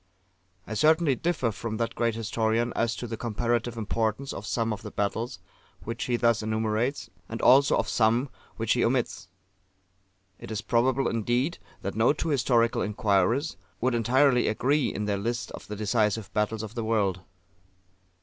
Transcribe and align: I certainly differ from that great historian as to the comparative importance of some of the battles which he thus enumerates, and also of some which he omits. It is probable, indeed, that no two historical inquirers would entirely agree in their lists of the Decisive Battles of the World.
I 0.65 0.73
certainly 0.73 1.13
differ 1.13 1.51
from 1.51 1.77
that 1.77 1.93
great 1.93 2.15
historian 2.15 2.73
as 2.75 2.95
to 2.95 3.05
the 3.05 3.17
comparative 3.17 3.77
importance 3.77 4.33
of 4.33 4.47
some 4.47 4.73
of 4.73 4.81
the 4.81 4.89
battles 4.89 5.37
which 5.83 6.05
he 6.05 6.15
thus 6.15 6.41
enumerates, 6.41 7.11
and 7.29 7.39
also 7.39 7.77
of 7.77 7.87
some 7.87 8.31
which 8.57 8.73
he 8.73 8.83
omits. 8.83 9.27
It 10.39 10.49
is 10.49 10.63
probable, 10.63 11.07
indeed, 11.07 11.59
that 11.83 11.93
no 11.93 12.13
two 12.13 12.29
historical 12.29 12.81
inquirers 12.81 13.57
would 13.79 13.93
entirely 13.93 14.47
agree 14.47 14.91
in 14.91 15.05
their 15.05 15.17
lists 15.19 15.51
of 15.51 15.67
the 15.67 15.75
Decisive 15.75 16.33
Battles 16.33 16.63
of 16.63 16.73
the 16.73 16.83
World. 16.83 17.21